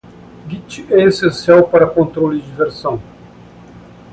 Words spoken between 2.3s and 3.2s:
de versão.